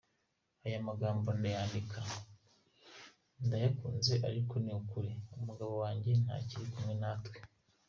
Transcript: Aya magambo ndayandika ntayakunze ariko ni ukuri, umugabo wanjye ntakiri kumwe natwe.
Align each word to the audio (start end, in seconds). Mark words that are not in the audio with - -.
Aya 0.65 0.87
magambo 0.89 1.27
ndayandika 1.37 1.99
ntayakunze 3.45 4.13
ariko 4.27 4.53
ni 4.63 4.71
ukuri, 4.79 5.11
umugabo 5.37 5.73
wanjye 5.83 6.11
ntakiri 6.23 6.65
kumwe 6.73 6.93
natwe. 7.01 7.37